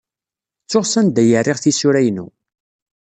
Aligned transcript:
Ttuɣ 0.63 0.85
sanda 0.87 1.19
ay 1.21 1.35
rriɣ 1.41 1.57
tisura-inu. 1.59 2.27